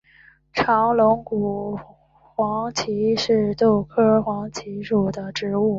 [0.51, 1.77] 长龙骨
[2.33, 5.69] 黄耆是豆科黄芪属的植物。